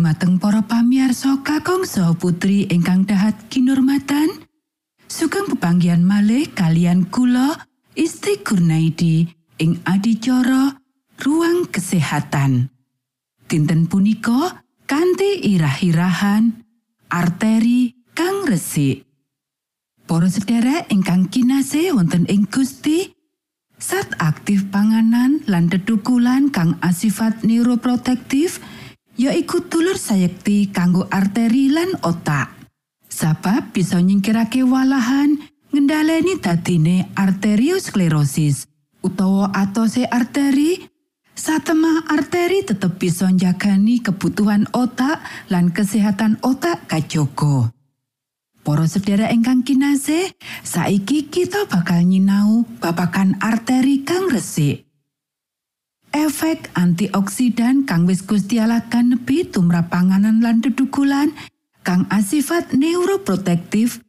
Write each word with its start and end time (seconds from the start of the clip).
dumateng 0.00 0.40
para 0.40 0.64
pamiarsa 0.64 1.44
kakangsa 1.44 2.16
putri 2.16 2.64
ingkang 2.72 3.04
dahat 3.04 3.36
kinurmatan 3.52 4.32
sugeng 5.04 5.44
pepanggian 5.52 6.00
malih 6.00 6.48
kalian 6.56 7.04
kula 7.12 7.68
Isti 7.92 8.40
Kurnaidi 8.40 9.28
ing 9.60 9.76
adicara 9.84 10.72
ruang 11.20 11.68
kesehatan. 11.68 12.72
Dinten 13.44 13.92
punika 13.92 14.64
kanthi 14.88 15.44
irah-irahan 15.52 16.64
arteri 17.12 17.92
kang 18.16 18.48
resik. 18.48 19.04
Para 20.08 20.32
sedherek 20.32 20.88
ingkang 20.88 21.28
kinasih 21.28 21.92
wonten 21.92 22.24
ing 22.24 22.48
Gusti 22.48 23.20
Sat 23.80 24.12
aktif 24.20 24.68
panganan 24.68 25.40
lan 25.48 25.72
dedukulan 25.72 26.52
kang 26.52 26.76
asifat 26.84 27.40
neuroprotektif 27.48 28.60
yaiku 29.20 29.68
dulur 29.68 30.00
sayekti 30.00 30.72
kanggo 30.72 31.04
arteri 31.12 31.68
lan 31.68 31.92
otak. 32.00 32.56
Sabab 33.04 33.76
bisa 33.76 34.00
nyingkirake 34.00 34.64
walahan 34.64 35.36
ngendhaleni 35.76 36.40
dadine 36.40 37.12
arteriosklerosis 37.12 38.64
utawa 39.04 39.52
atose 39.52 40.08
arteri 40.08 40.88
Satemah 41.40 42.04
arteri 42.12 42.60
tetep 42.68 43.00
bisa 43.00 43.24
njagani 43.32 44.04
kebutuhan 44.04 44.68
otak 44.76 45.24
lan 45.48 45.72
kesehatan 45.72 46.36
otak 46.44 46.84
kajoko. 46.84 47.72
Para 48.60 48.84
sedherek 48.84 49.32
ingkang 49.32 49.64
kinasih, 49.64 50.36
saiki 50.60 51.32
kita 51.32 51.64
bakal 51.64 52.04
nyinau 52.04 52.68
babakan 52.76 53.40
arteri 53.40 54.04
kang 54.04 54.28
resik. 54.28 54.89
Efek 56.10 56.70
antioksidan 56.74 57.86
kang 57.86 58.06
wis 58.06 58.22
Gustialakan 58.26 59.16
nebi 59.16 59.46
tumrap 59.46 59.90
panganan 59.90 60.42
lan 60.42 60.62
dedukulan 60.62 61.34
kang 61.86 62.06
asifat 62.10 62.74
neuroprotektif 62.74 64.02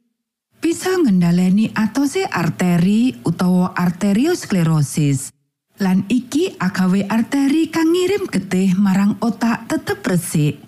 bisa 0.61 0.93
ngendhaleni 1.01 1.73
atose 1.73 2.25
arteri 2.29 3.17
utawa 3.25 3.73
arteriosklerosis. 3.73 5.33
Lan 5.81 6.05
iki 6.13 6.53
agawe 6.61 7.09
arteri 7.09 7.73
kang 7.73 7.89
ngirim 7.89 8.29
getih 8.29 8.77
marang 8.77 9.17
otak 9.17 9.65
tetep 9.65 10.05
resik. 10.05 10.61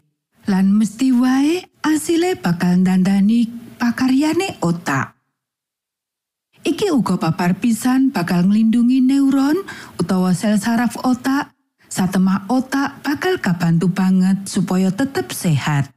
Lan 0.50 0.74
mesti 0.74 1.14
wae 1.14 1.62
asile 1.86 2.34
bakal 2.36 2.82
dandani 2.82 3.46
pakaryane 3.78 4.58
otak 4.66 5.14
Iki 6.64 6.96
uga 6.96 7.20
papar 7.20 7.60
pisan 7.60 8.16
bakal 8.16 8.48
nglindungi 8.48 9.04
neuron 9.04 9.60
utawa 10.00 10.32
sel 10.32 10.56
saraf 10.56 10.96
otak. 11.04 11.52
Satemah 11.92 12.50
otak 12.50 13.06
bakal 13.06 13.38
kabantu 13.38 13.92
banget 13.92 14.50
supaya 14.50 14.90
tetep 14.90 15.30
sehat. 15.30 15.94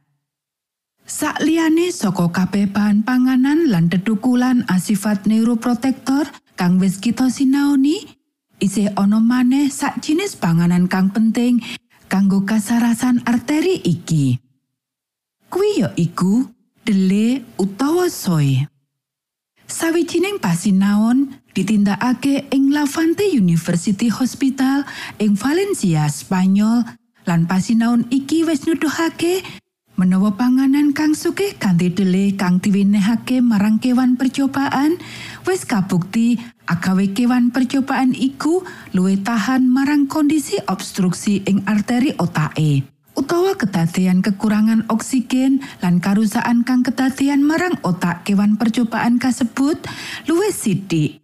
Sakliyane 1.07 1.89
saka 1.89 2.29
kabeh 2.29 2.69
bahan 2.69 3.01
panganan 3.01 3.71
lan 3.71 3.89
dedukulan 3.89 4.61
asifat 4.69 5.25
neuroprotektor 5.25 6.27
kang 6.53 6.77
wis 6.77 7.01
kita 7.01 7.31
sinaoni, 7.31 8.03
isih 8.61 8.93
ana 8.93 9.17
maneh 9.23 9.73
sak 9.73 10.03
jinis 10.03 10.37
panganan 10.37 10.85
kang 10.85 11.09
penting 11.09 11.63
kanggo 12.11 12.43
kasarasan 12.43 13.23
arteri 13.25 13.81
iki. 13.81 14.37
Kuwi 15.49 15.81
ya 15.81 15.89
iku 15.95 16.45
dele 16.83 17.41
utawa 17.55 18.11
soy. 18.11 18.76
Sawijining 19.67 20.39
pasinaon 20.39 21.43
ditindakake 21.51 22.47
ing 22.55 22.71
Lavante 22.71 23.27
University 23.27 24.07
Hospital 24.07 24.87
ing 25.19 25.35
Valencia, 25.35 26.07
Spanyol 26.07 26.87
lan 27.27 27.51
pasinaon 27.51 28.07
iki 28.07 28.47
wis 28.47 28.63
nuduhake 28.63 29.43
menawa 29.99 30.31
panganan 30.39 30.95
kang 30.95 31.11
sugih 31.11 31.51
kanthi 31.59 31.91
dele 31.91 32.31
kang 32.39 32.63
diwenehake 32.63 33.43
marang 33.43 33.75
kewan 33.83 34.15
percobaan 34.15 34.95
wis 35.43 35.67
kabukti 35.67 36.39
agawe 36.63 37.11
kewan 37.11 37.51
percobaan 37.51 38.15
iku 38.15 38.63
luwih 38.95 39.19
tahan 39.19 39.67
marang 39.67 40.07
kondisi 40.07 40.63
obstruksi 40.63 41.43
ing 41.43 41.67
arteri 41.67 42.15
otake. 42.15 42.96
Utawa 43.17 43.57
kedadean 43.57 44.21
kekurangan 44.21 44.85
oksigen 44.93 45.65
lan 45.81 45.97
karusaan 45.97 46.61
kang 46.61 46.85
kedadean 46.85 47.41
marang 47.41 47.73
otak 47.81 48.23
kewan 48.29 48.61
percobaan 48.61 49.17
kasebut 49.17 49.81
luwih 50.29 50.53
sithik. 50.53 51.19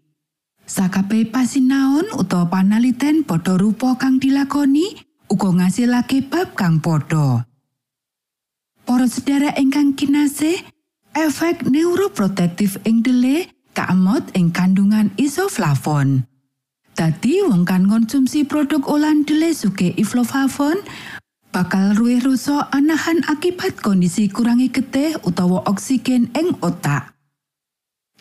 Sakabe 0.65 1.29
pasinaon 1.29 2.09
utawa 2.17 2.49
panaliten 2.49 3.21
padha 3.21 3.53
rupa 3.55 3.93
kang 4.01 4.17
dilakoni 4.17 4.97
uga 5.29 5.49
ngasilake 5.53 6.25
bab 6.25 6.57
kang 6.57 6.81
padha. 6.81 7.45
Para 8.83 9.07
sedherek 9.07 9.55
ingkang 9.61 9.95
kinasih, 9.95 10.59
efek 11.15 11.63
neuroprotektif 11.63 12.83
ing 12.83 12.99
dele 12.99 13.47
kaemot 13.71 14.33
ing 14.35 14.51
kandungan 14.51 15.13
isoflavon. 15.15 16.27
Dadi 16.93 17.41
wong 17.41 17.65
kan 17.65 17.89
konsumsi 17.89 18.45
produk 18.45 18.85
olan 18.85 19.25
dele 19.25 19.49
suke 19.57 19.97
isoflavon 19.97 20.77
bakal 21.53 21.93
ruwih 21.93 22.17
rusak 22.25 22.65
anahan 22.73 23.21
akibat 23.29 23.77
kondisi 23.77 24.25
kurangi 24.25 24.73
getih 24.73 25.21
utawa 25.21 25.61
oksigen 25.69 26.33
ing 26.33 26.57
otak. 26.65 27.13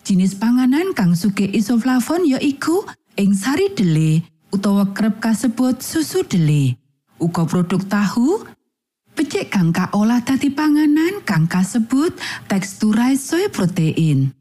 Jinis 0.05 0.37
panganan 0.37 0.93
kang 0.93 1.17
suke 1.17 1.49
isoflavon 1.49 2.29
ya 2.29 2.37
iku 2.37 2.85
ing 3.17 3.33
sari 3.33 3.73
dele 3.73 4.21
utawa 4.53 4.93
krep 4.93 5.17
kasebut 5.25 5.81
susu 5.81 6.29
dele. 6.29 6.77
Uga 7.17 7.49
produk 7.49 7.81
tahu, 7.89 8.45
becik 9.17 9.49
kang 9.49 9.73
kaolah 9.73 10.21
dadi 10.21 10.53
panganan 10.53 11.25
kang 11.25 11.49
kasebut 11.49 12.13
teksturai 12.53 13.17
soy 13.17 13.49
protein. 13.49 14.37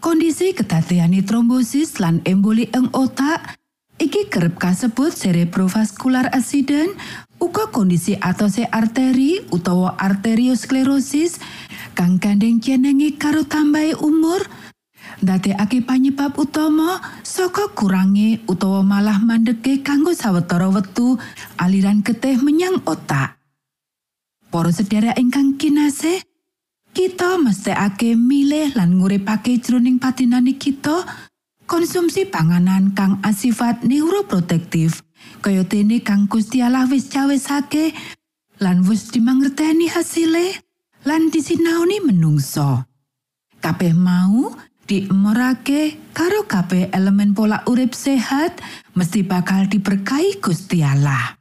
Kondisi 0.00 0.56
kedadeane 0.56 1.22
trombosis 1.22 2.00
lan 2.00 2.24
emboli 2.24 2.66
ing 2.72 2.88
otak 2.96 3.59
iki 4.00 4.32
kerep 4.32 4.56
kasebut 4.56 5.12
cerebrovaskular 5.12 6.32
accident 6.32 6.88
uga 7.36 7.68
kondisi 7.68 8.16
atose 8.16 8.64
arteri 8.64 9.44
utawa 9.52 9.94
arteriosklerosis 10.00 11.36
kang 11.92 12.16
gandeng 12.16 12.64
jenenge 12.64 13.20
karo 13.20 13.44
tambahi 13.44 13.92
umur 14.00 14.40
ndadekake 15.20 15.84
panyebab 15.84 16.32
utama 16.40 16.96
saka 17.20 17.68
kurangi 17.76 18.40
utawa 18.48 18.80
malah 18.80 19.20
mandeke 19.20 19.84
kanggo 19.84 20.16
sawetara 20.16 20.72
wektu 20.72 21.20
aliran 21.60 22.00
getih 22.00 22.40
menyang 22.40 22.80
otak. 22.88 23.36
Para 24.50 24.72
sedherek 24.72 25.20
ingkang 25.20 25.60
kinasih 25.60 26.24
kita 26.90 27.38
mesthekake 27.38 28.18
milih 28.18 28.74
lan 28.74 28.98
nguripake 28.98 29.60
jroning 29.62 30.02
patinane 30.02 30.58
kita 30.58 31.06
konsumsi 31.70 32.26
panganan 32.26 32.90
kang 32.98 33.22
asifat 33.22 33.86
neuroprotektif 33.86 35.06
kaya 35.38 35.62
dene 35.62 36.02
kang 36.02 36.26
Gusti 36.26 36.58
Allah 36.58 36.90
wis 36.90 37.06
cawesake 37.06 37.94
lan 38.58 38.82
wis 38.90 39.14
dimangerteni 39.14 39.86
hasile 39.86 40.58
lan 41.06 41.30
disinaoni 41.30 42.02
menungso. 42.02 42.82
Kabeh 43.62 43.94
mau 43.94 44.50
diemorake 44.90 46.10
karo 46.10 46.42
kabeh 46.50 46.90
elemen 46.90 47.38
pola 47.38 47.62
urip 47.70 47.94
sehat 47.94 48.58
mesti 48.98 49.22
bakal 49.22 49.70
diberkahi 49.70 50.42
Gusti 50.42 50.82
Allah. 50.82 51.38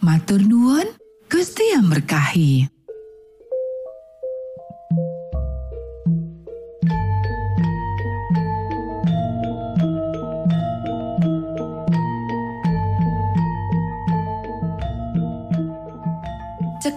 Matur 0.00 0.40
nuwun, 0.40 0.88
Gusti 1.28 1.76
yang 1.76 1.92
berkahi. 1.92 2.77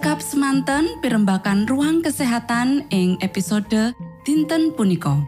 Cekap 0.02 0.18
semanten 0.18 0.98
pimbakan 0.98 1.62
ruang 1.70 2.02
kesehatan 2.02 2.82
ing 2.90 3.14
episode 3.22 3.94
dinten 4.26 4.74
punika. 4.74 5.22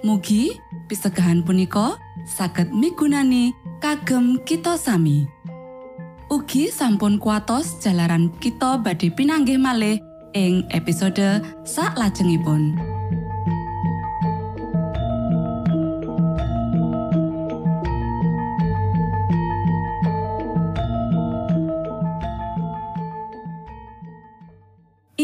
Mugi 0.00 0.56
pisegahan 0.88 1.44
punika 1.44 2.00
saged 2.24 2.72
migunani 2.72 3.52
kagem 3.84 4.40
kita 4.48 4.80
sami. 4.80 5.28
Ugi 6.32 6.72
sampun 6.72 7.20
kuatos 7.20 7.76
jalaran 7.84 8.32
kita 8.40 8.80
badhe 8.80 9.12
pinanggih 9.12 9.60
malih 9.60 10.00
ing 10.32 10.64
episode 10.72 11.44
sak 11.68 11.92
lajengipun. 12.00 12.93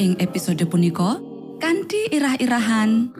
Ing 0.00 0.16
episode 0.16 0.64
punika 0.64 1.20
kanthi 1.60 2.08
irah-irahan. 2.08 3.12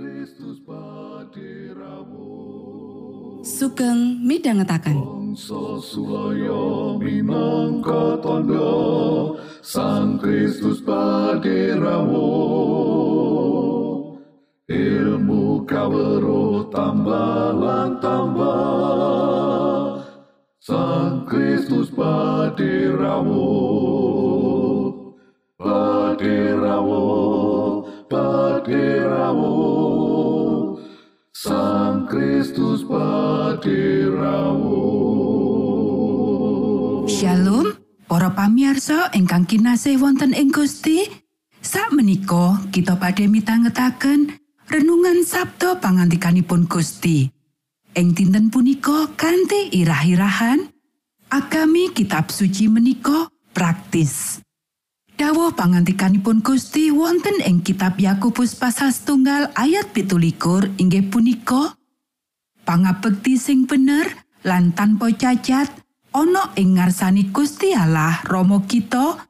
Sugeng 3.44 4.24
midhangetaken. 4.24 4.96
Sosuloyo 5.36 6.96
minangka 6.96 8.16
Sang 9.60 10.16
Kristus 10.16 10.80
paderamu 10.80 12.32
Ilmu 14.64 15.68
kawero 15.68 16.64
tambah 16.72 17.60
tambah 18.00 20.00
Sang 20.64 21.28
Kristus 21.28 21.92
paderamu 21.92 23.99
Paderamu 26.20 27.80
Paderamu 28.04 29.56
Sang 31.33 32.04
Kristus 32.12 32.85
paderamu 32.85 34.85
Shalom, 37.09 37.72
para 38.04 38.37
pamirsa 38.37 39.09
ingkang 39.16 39.48
kinasih 39.48 39.96
wonten 39.96 40.37
ing 40.37 40.52
Gusti. 40.52 41.09
Sakmenika 41.64 42.68
kita 42.68 43.00
badhe 43.00 43.24
mitangetaken 43.24 44.37
renungan 44.68 45.24
Sabda 45.24 45.80
pangantikanipun 45.80 46.68
Gusti. 46.68 47.33
Ing 47.96 48.12
dinten 48.12 48.52
punika 48.52 49.09
kanthi 49.16 49.72
irah-irahan 49.72 50.68
agami 51.33 51.88
kitab 51.96 52.28
suci 52.28 52.68
menika 52.68 53.33
praktis. 53.56 54.44
Dawuh 55.20 55.52
pangantikanipun 55.52 56.40
Gusti 56.40 56.88
wonten 56.88 57.44
ing 57.44 57.61
kitab 57.61 58.00
Yakobus 58.00 58.56
pasal 58.56 58.88
setunggal 58.88 59.52
ayat 59.52 59.92
pitulikur 59.92 60.64
inggih 60.80 61.12
punika 61.12 61.76
pangabekti 62.64 63.37
sing 63.37 63.68
bener 63.68 64.09
lan 64.48 64.72
tanpa 64.72 65.12
cacat 65.12 65.68
ana 66.16 66.56
ing 66.56 66.80
ngarsani 66.80 67.28
Gusti 67.37 67.76
Allah 67.76 68.24
Rama 68.24 68.64
kita 68.64 69.20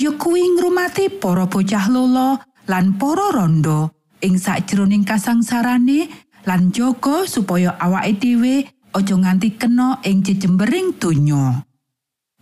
ya 0.00 0.16
kuwi 0.16 0.48
ngrumati 0.56 1.12
para 1.20 1.44
bocah 1.44 1.92
lolo 1.92 2.40
lan 2.64 2.96
para 2.96 3.28
rondo 3.28 3.92
ing 4.24 4.40
sakjroning 4.40 5.04
kasangsarane 5.04 6.08
lan 6.48 6.72
jaga 6.72 7.28
supaya 7.28 7.76
awake 7.84 8.16
dhewe 8.16 8.64
aja 8.96 9.12
nganti 9.12 9.60
kena 9.60 10.00
ing 10.08 10.24
jejembering 10.24 10.96
donya. 10.96 11.68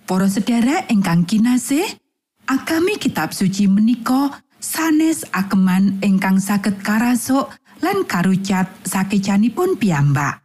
Para 0.06 0.30
sedherek 0.30 0.86
ingkang 0.90 1.26
kinasih, 1.26 2.01
agami 2.52 3.00
kitab 3.00 3.32
suci 3.32 3.64
menika 3.64 4.44
sanes 4.60 5.24
akeman 5.32 5.96
ingkang 6.04 6.36
saged 6.36 6.84
karasuk 6.84 7.48
lan 7.80 8.04
karucat 8.04 8.68
sakecanipun 8.84 9.80
piyambak. 9.80 10.44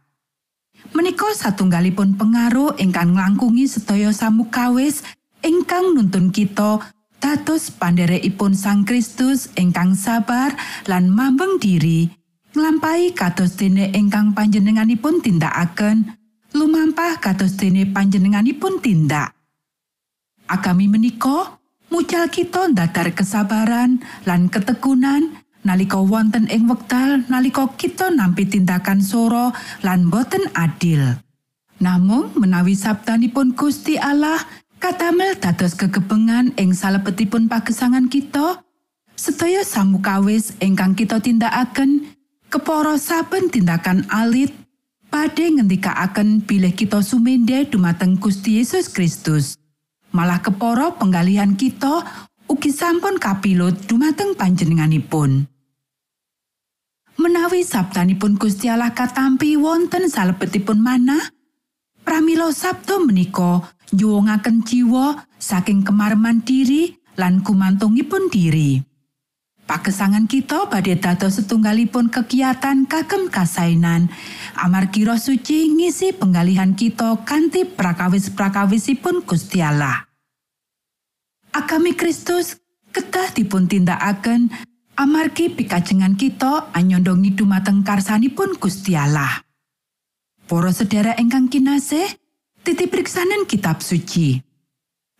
Menika 0.96 1.28
satunggalipun 1.36 2.16
pengaruh 2.16 2.80
ingkang 2.80 3.12
nglangkungi 3.12 3.68
sedaya 3.68 4.08
samukawis 4.08 5.04
ingkang 5.44 5.92
nuntun 5.92 6.32
kita 6.32 6.80
dados 7.20 7.68
pandherekipun 7.76 8.56
Sang 8.56 8.88
Kristus 8.88 9.52
ingkang 9.60 9.92
sabar 9.92 10.56
lan 10.88 11.12
mambeng 11.12 11.60
diri 11.60 12.08
nglampahi 12.56 13.12
kados 13.12 13.60
dene 13.60 13.92
ingkang 13.92 14.32
panjenenganipun 14.32 15.20
tindakaken 15.20 16.16
lumampah 16.56 17.20
kados 17.20 17.60
dene 17.60 17.84
panjenenganipun 17.84 18.80
tindak. 18.80 19.36
Agami 20.48 20.88
menika 20.88 21.57
mucal 21.88 22.28
kita 22.28 22.72
ndadar 22.72 23.12
kesabaran 23.12 24.00
lan 24.24 24.48
ketekunan 24.52 25.40
nalika 25.66 26.00
wonten 26.00 26.48
ing 26.48 26.68
wekdal 26.68 27.24
nalika 27.28 27.68
kita 27.76 28.08
nampi 28.08 28.48
tindakan 28.48 29.04
soro 29.04 29.52
lan 29.84 30.08
boten 30.08 30.48
adil. 30.56 31.20
Namung 31.78 32.34
menawi 32.34 32.74
sabdanipun 32.74 33.54
Gusti 33.54 34.00
Allah 34.00 34.38
katamel 34.82 35.38
dados 35.38 35.78
kegebengan 35.78 36.54
ing 36.58 36.74
salebetipun 36.74 37.46
pagesangan 37.46 38.10
kita, 38.10 38.62
sedaya 39.14 39.62
samukawis 39.62 40.58
ingkang 40.58 40.98
kita 40.98 41.22
tindakaken 41.22 42.14
kepara 42.50 42.98
saben 42.98 43.50
tindakan 43.50 44.06
alit 44.10 44.50
badhe 45.06 45.54
ngendikaaken 45.54 46.42
bilih 46.44 46.74
kita 46.74 47.02
sumende 47.02 47.66
dumateng 47.68 48.18
Gusti 48.18 48.58
Yesus 48.58 48.90
Kristus. 48.90 49.58
Malah 50.08 50.40
kepara 50.40 50.96
penggalihan 50.96 51.52
kita 51.52 52.00
ugi 52.48 52.72
sampun 52.72 53.20
kapilut 53.20 53.84
dumateng 53.84 54.32
panjenenganipun. 54.32 55.44
Menawi 57.18 57.66
sabdanipun 57.66 58.40
Gusti 58.40 58.72
Allah 58.72 58.96
katampi 58.96 59.58
wonten 59.60 60.08
salebetipun 60.08 60.80
manah, 60.80 61.20
pramila 62.06 62.48
sabda 62.54 63.02
menika 63.04 63.68
nyuwungaken 63.92 64.64
jiwa 64.64 65.28
saking 65.36 65.84
kemarman 65.84 66.40
diri 66.40 66.96
lan 67.20 67.44
kumantungipun 67.44 68.32
diri. 68.32 68.87
Pagesangan 69.68 70.24
kita 70.24 70.64
badhe 70.72 70.96
dados 70.96 71.36
setunggalipun 71.36 72.08
kegiatan 72.08 72.88
kagem 72.88 73.28
kasainan. 73.28 74.08
Amargi 74.56 75.04
Roh 75.04 75.20
Suci 75.20 75.68
ngisi 75.68 76.16
penggalihan 76.16 76.72
kita 76.72 77.20
kanthi 77.28 77.68
prakawis-prakawisipun 77.68 79.28
Gusti 79.28 79.60
Allah. 79.60 80.08
Agami 81.52 81.92
Kristus 81.92 82.56
kedah 82.96 83.28
dipun 83.36 83.68
tindakaken 83.68 84.48
amargi 84.96 85.52
pikajengan 85.52 86.16
kita 86.16 86.72
anyondongi 86.72 87.36
dumateng 87.36 87.84
karsanipun 87.84 88.56
Gusti 88.56 88.96
Allah. 88.96 89.44
Para 90.48 90.72
sedherek 90.72 91.20
ingkang 91.20 91.52
kinasih, 91.52 92.08
titipriksanen 92.64 93.44
kitab 93.44 93.84
suci. 93.84 94.40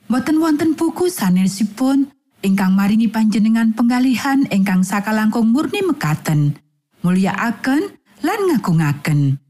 Boten 0.08 0.40
wonten 0.40 0.72
buku 0.72 1.12
sanesipun 1.12 2.16
ingkang 2.42 2.74
maringi 2.74 3.10
panjenengan 3.10 3.74
penggalihan 3.74 4.46
ingkang 4.50 4.86
sakalangkung 4.86 5.50
murni 5.50 5.82
mekaten, 5.82 6.58
mulyakaken 7.02 7.98
lan 8.22 8.40
ngagungaken. 8.50 9.42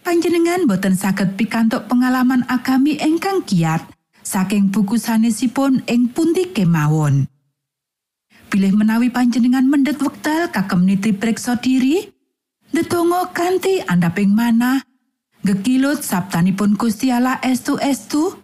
Panjenengan 0.00 0.64
boten 0.64 0.96
saged 0.96 1.36
pikantuk 1.36 1.84
pengalaman 1.84 2.48
agami 2.48 2.96
ingkang 2.96 3.44
kiat 3.44 3.84
saking 4.24 4.72
buku 4.72 4.96
sanesipun 4.96 5.84
ing 5.84 6.08
pundi 6.12 6.52
kemawon. 6.52 7.28
Bilih 8.50 8.74
menawi 8.74 9.12
panjenengan 9.12 9.68
mendhet 9.68 10.00
wekdal 10.02 10.50
kagem 10.50 10.82
niti 10.82 11.14
priksa 11.14 11.60
diri, 11.60 12.02
ndedonga 12.74 13.30
kanthi 13.30 13.84
andaping 13.86 14.34
manah, 14.34 14.82
gegilut 15.46 16.02
sabtanipun 16.02 16.74
Gusti 16.74 17.14
Allah 17.14 17.38
estu-estu, 17.44 18.39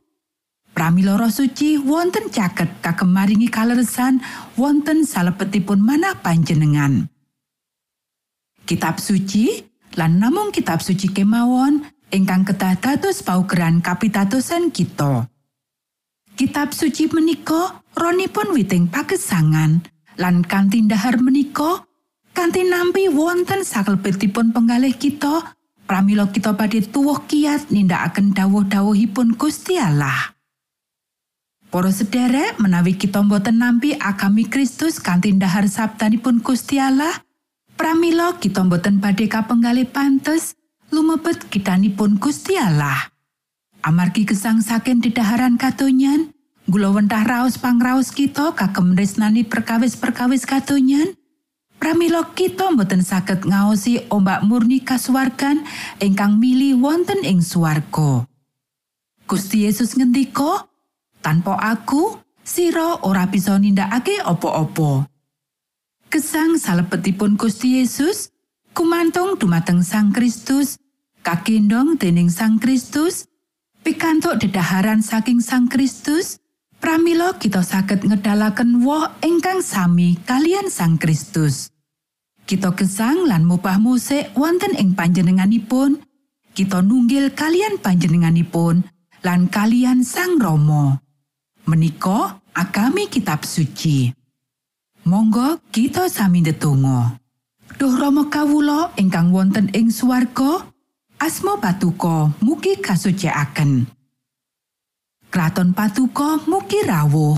Pramila 0.76 1.16
Roh 1.16 1.32
Suci 1.32 1.80
wonten 1.80 2.28
caket 2.28 2.68
kagem 2.84 3.08
maringi 3.08 3.48
kaleresan 3.48 4.20
wonten 4.60 5.08
salebetipun 5.08 5.80
manah 5.80 6.20
panjenengan. 6.20 7.08
Kitab 8.68 9.00
suci 9.00 9.64
lan 9.96 10.20
namung 10.20 10.52
kitab 10.52 10.84
suci 10.84 11.16
kemawon 11.16 11.80
ingkang 12.12 12.44
kedah 12.44 12.76
dados 12.76 13.24
paugeran 13.24 13.80
kapitadosan 13.80 14.68
kita. 14.68 15.24
Kitab 16.36 16.76
suci 16.76 17.08
menika 17.08 17.80
ronipun 17.96 18.52
witing 18.52 18.92
pagesangan 18.92 19.80
lan 20.20 20.44
kanthi 20.44 20.84
ndahar 20.84 21.16
menika 21.24 21.88
kanthi 22.36 22.68
nampi 22.68 23.08
wonten 23.08 23.64
sakelebetipun 23.64 24.52
penggalih 24.52 24.92
kita 24.92 25.56
pramila 25.88 26.28
kita 26.28 26.52
badhe 26.52 26.84
tuwuh 26.84 27.24
kiat 27.24 27.72
nindakaken 27.72 28.36
dawuh-dawuhipun 28.36 29.40
Gusti 29.40 29.80
Allah. 29.80 30.35
Para 31.66 31.90
sederek 31.90 32.56
menawi 32.62 32.94
kita 32.94 33.20
boten 33.26 33.58
nampi 33.58 33.98
agami 33.98 34.46
Kristus 34.46 35.02
kanthi 35.02 35.34
ndahar 35.34 35.66
sabdanipun 35.66 36.40
Gusti 36.40 36.78
Allah, 36.78 37.12
pramila 37.74 38.38
kita 38.38 38.62
boten 38.62 39.02
badhe 39.02 39.26
kapenggalih 39.26 39.90
pantes 39.90 40.54
lumebet 40.94 41.50
kitanipun 41.50 42.22
Gusti 42.22 42.54
Allah. 42.54 43.10
Amargi 43.82 44.26
gesang 44.26 44.62
saking 44.62 45.02
dedaharan 45.02 45.58
katonyan, 45.58 46.34
Gula 46.66 46.90
wentah 46.90 47.22
raos 47.22 47.62
pangraos 47.62 48.10
kita 48.10 48.50
kagem 48.50 48.98
resnani 48.98 49.46
perkawis-perkawis 49.46 50.42
kadonyan. 50.50 51.14
Pramila 51.78 52.26
kita 52.34 52.74
boten 52.74 53.06
saged 53.06 53.46
ngaosi 53.46 54.10
ombak 54.10 54.42
murni 54.42 54.82
kasuwargan 54.82 55.62
ingkang 56.02 56.42
mili 56.42 56.74
wonten 56.74 57.22
ing 57.22 57.38
swarga. 57.38 58.26
Gusti 59.30 59.62
Yesus 59.62 59.94
ngendika, 59.94 60.66
"Tanpa 61.26 61.58
aku, 61.58 62.22
sira 62.46 63.02
ora 63.02 63.26
bisa 63.26 63.58
nindakake 63.58 64.22
apa-apa." 64.22 65.10
Gesang 66.06 66.54
salebetipun 66.54 67.34
Gusti 67.34 67.82
Yesus 67.82 68.30
kumantung 68.76 69.40
dumateng 69.40 69.80
Sang 69.80 70.12
Kristus, 70.12 70.76
kagendong 71.24 71.96
dening 71.96 72.28
Sang 72.28 72.60
Kristus, 72.60 73.24
pikantuk 73.80 74.36
dedaharan 74.36 75.00
saking 75.00 75.40
Sang 75.40 75.64
Kristus, 75.64 76.36
pramila 76.76 77.34
kita 77.40 77.64
saged 77.64 78.04
ngedalaken 78.04 78.84
woh 78.84 79.08
ingkang 79.24 79.64
sami 79.64 80.20
kalian 80.28 80.68
Sang 80.68 81.00
Kristus. 81.00 81.72
Kita 82.44 82.76
gesang 82.76 83.24
lan 83.24 83.48
mubah 83.48 83.80
musik 83.80 84.30
wonten 84.36 84.76
ing 84.76 84.92
panjenenganipun, 84.92 86.04
kita 86.52 86.84
nunggil 86.84 87.32
kalian 87.32 87.80
panjenenganipun 87.80 88.84
lan 89.24 89.48
kalian 89.48 90.04
Sang 90.04 90.36
Rama. 90.36 91.05
Menika 91.66 92.38
agami 92.54 93.10
kitab 93.10 93.42
suci. 93.42 94.14
Monggo 95.02 95.58
kita 95.74 96.06
sami 96.06 96.38
ndedonga. 96.38 97.18
Duh 97.74 97.90
Rama 97.90 98.30
kawula 98.30 98.94
ingkang 98.94 99.34
wonten 99.34 99.74
ing 99.74 99.90
swarga, 99.90 100.62
asma 101.18 101.58
patuko 101.58 102.30
mugi 102.38 102.78
kasucikaken. 102.78 103.82
Kraton 105.26 105.74
patuko 105.74 106.38
mugi 106.46 106.86
rawuh. 106.86 107.34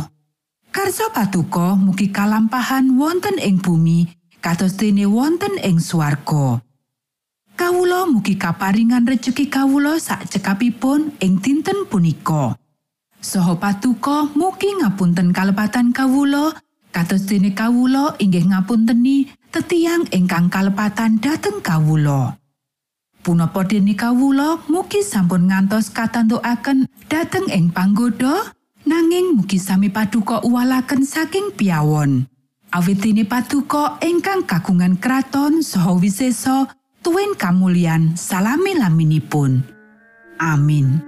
Karso 0.76 1.08
patuko 1.08 1.80
mugi 1.80 2.12
kalampahan 2.12 3.00
wonten 3.00 3.40
ing 3.40 3.64
bumi 3.64 4.12
kados 4.44 4.76
dene 4.76 5.08
wonten 5.08 5.56
ing 5.64 5.80
swarga. 5.80 6.60
Kawula 7.56 8.04
mugi 8.04 8.36
kaparingan 8.36 9.08
rejeki 9.08 9.48
kawula 9.48 9.96
sak 9.96 10.28
cekapipun 10.28 11.16
ing 11.16 11.40
dinten 11.40 11.88
punika. 11.88 12.60
Soho 13.18 13.58
patuko 13.58 14.30
mugi 14.38 14.70
ngapunten 14.78 15.34
kalepatan 15.34 15.90
kawula 15.90 16.54
kados 16.94 17.26
dene 17.26 17.50
kawula 17.50 18.14
inggih 18.22 18.46
ngapunteni 18.46 19.26
tetiang 19.50 20.06
ingkang 20.14 20.46
kalepatan 20.46 21.18
dhateng 21.18 21.58
kawula. 21.58 22.38
Punapa 23.26 23.66
dene 23.66 23.98
kawula 23.98 24.62
mugi 24.70 25.02
sampun 25.02 25.50
ngantos 25.50 25.90
katantukaken 25.90 26.86
dhateng 27.10 27.50
ing 27.50 27.74
panggoda 27.74 28.54
nanging 28.86 29.34
mugi 29.34 29.58
sami 29.58 29.90
paduka 29.90 30.38
uwalaken 30.46 31.02
saking 31.02 31.50
piawon. 31.58 32.22
Awit 32.70 33.02
dene 33.02 33.26
paduka 33.26 33.98
ingkang 33.98 34.46
kagungan 34.46 34.94
kraton 34.94 35.64
saha 35.66 35.90
wisesa 35.98 36.70
tuwin 37.02 37.34
kamulyan 37.34 38.14
salami 38.14 38.78
laminipun. 38.78 39.66
Amin. 40.38 41.07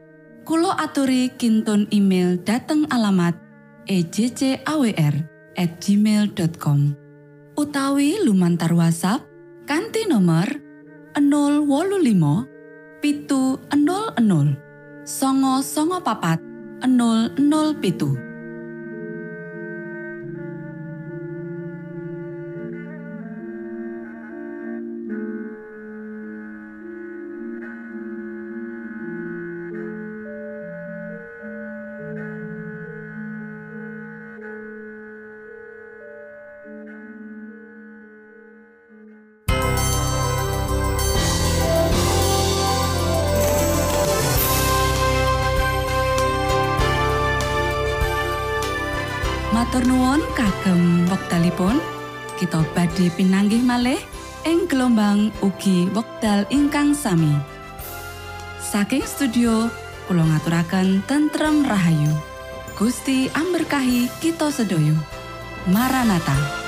Kulo 0.41 0.73
aturi 0.73 1.29
kintun 1.37 1.85
email 1.93 2.41
dateng 2.41 2.89
alamat 2.89 3.37
ejcawr 3.85 5.13
at 5.53 5.71
gmail.com 5.77 6.97
utawi 7.53 8.17
lumantar 8.25 8.73
WhatsApp 8.73 9.21
kanti 9.69 10.09
nomor 10.09 10.49
025 11.13 13.05
pitu 13.05 13.61
00 13.69 15.05
songo 15.05 15.61
songo 15.61 16.01
papat 16.01 16.41
00 16.81 17.37
pitu 17.77 18.30
malih 53.71 54.03
ing 54.43 54.67
gelombang 54.67 55.31
ugi 55.39 55.87
wekdal 55.95 56.43
ingkang 56.51 56.91
sami. 56.91 57.31
Saking 58.59 59.07
studio 59.07 59.71
kula 60.11 60.27
ngaturaken 60.27 60.99
tentrem 61.07 61.63
rahayu. 61.63 62.11
Gusti 62.75 63.31
amberkahi 63.31 64.11
kita 64.19 64.51
sedaya. 64.51 64.91
Maranatha. 65.71 66.60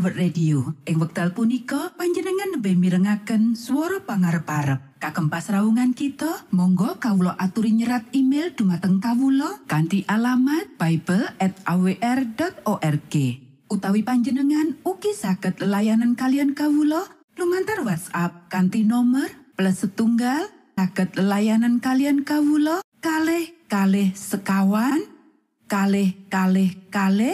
World 0.00 0.16
Radio. 0.16 0.72
Ing 0.88 0.96
wekdal 0.96 1.36
punika 1.36 1.92
panjenengan 1.92 2.56
lebih 2.56 2.72
mirengaken 2.80 3.52
swara 3.52 4.00
pangarep-arep. 4.00 4.96
Kagem 4.96 5.28
pasraungan 5.28 5.92
kita, 5.92 6.48
monggo 6.56 6.96
kawula 6.96 7.36
aturi 7.36 7.76
nyerat 7.76 8.08
email 8.16 8.48
dumateng 8.56 8.96
kawula 8.96 9.60
kanthi 9.68 10.08
alamat 10.08 10.72
bible@awr.org. 10.80 13.14
Utawi 13.68 14.00
panjenengan 14.00 14.80
ugi 14.88 15.12
saged 15.12 15.60
layanan 15.60 16.16
kalian 16.16 16.56
kawula 16.56 17.04
lumantar 17.36 17.84
WhatsApp 17.84 18.48
kanthi 18.48 18.88
nomor 18.88 19.28
plus 19.52 19.84
setunggal 19.84 20.48
saged 20.80 21.12
layanan 21.20 21.76
kalian 21.76 22.24
kawula 22.24 22.80
kalih 23.04 23.52
kalih 23.68 24.16
sekawan 24.16 25.04
kalih 25.68 26.16
kalih 26.32 26.72
kalih 26.88 27.28